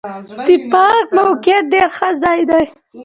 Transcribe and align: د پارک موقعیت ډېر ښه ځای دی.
د 0.47 0.49
پارک 0.71 1.07
موقعیت 1.17 1.63
ډېر 1.73 1.87
ښه 1.97 2.09
ځای 2.21 2.39
دی. 2.49 2.63